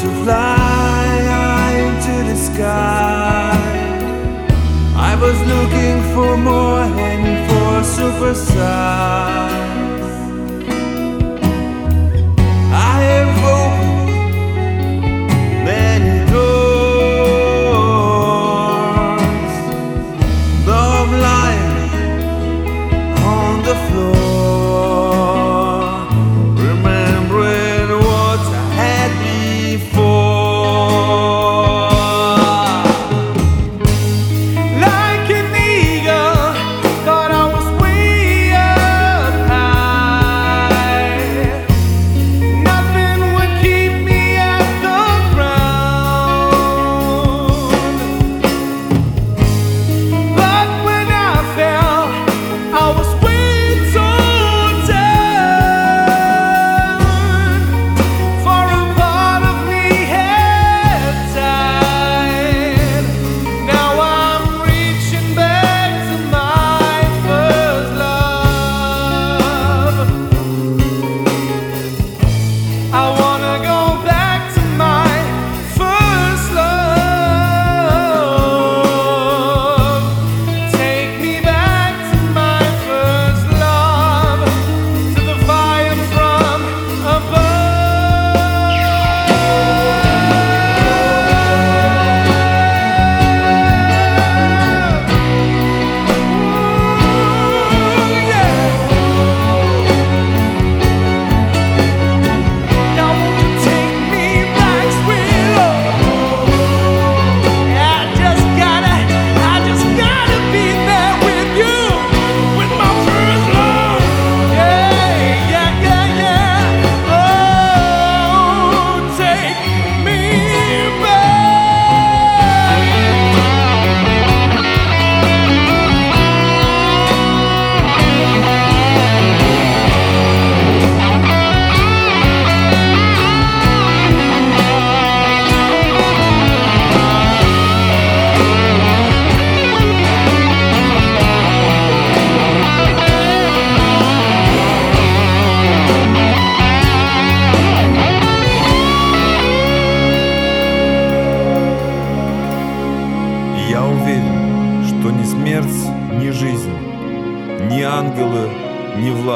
[0.00, 3.56] to fly into the sky.
[4.94, 9.25] I was looking for more and for super size.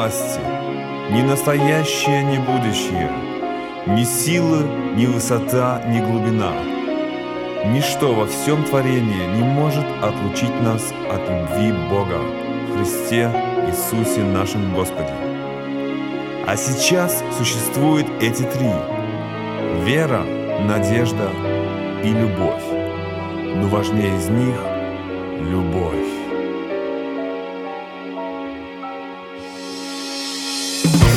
[0.01, 0.39] власти,
[1.11, 3.11] ни настоящее, ни будущее,
[3.85, 4.63] ни сила,
[4.95, 6.53] ни высота, ни глубина.
[7.65, 13.29] Ничто во всем творении не может отлучить нас от любви Бога в Христе
[13.67, 15.13] Иисусе нашем Господе.
[16.47, 18.71] А сейчас существуют эти три–
[19.85, 20.23] вера,
[20.67, 21.29] надежда
[22.03, 22.65] и любовь.
[23.55, 24.55] Но важнее из них–
[25.51, 26.20] любовь.
[30.83, 31.10] Thank you.